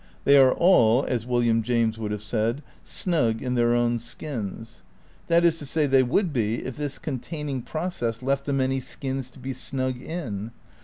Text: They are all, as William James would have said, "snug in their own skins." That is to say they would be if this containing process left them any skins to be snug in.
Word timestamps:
They 0.23 0.35
are 0.35 0.51
all, 0.51 1.05
as 1.05 1.27
William 1.27 1.61
James 1.61 1.99
would 1.99 2.09
have 2.09 2.23
said, 2.23 2.63
"snug 2.83 3.39
in 3.43 3.53
their 3.53 3.75
own 3.75 3.99
skins." 3.99 4.81
That 5.27 5.45
is 5.45 5.59
to 5.59 5.65
say 5.67 5.85
they 5.85 6.01
would 6.01 6.33
be 6.33 6.65
if 6.65 6.75
this 6.75 6.97
containing 6.97 7.61
process 7.61 8.23
left 8.23 8.47
them 8.47 8.59
any 8.61 8.79
skins 8.79 9.29
to 9.29 9.37
be 9.37 9.53
snug 9.53 10.01
in. 10.01 10.49